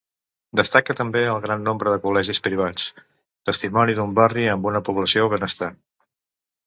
[0.59, 2.87] Destaca també el gran nombre de col·legis privats,
[3.51, 5.79] testimoni d'un barri amb una població benestant.